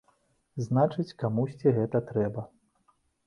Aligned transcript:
Значыць, 0.67 1.13
камусьці 1.25 1.75
гэта 1.77 1.97
трэба. 2.09 2.47